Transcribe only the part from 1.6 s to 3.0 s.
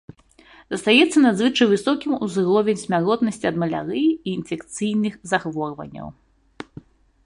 высокім узровень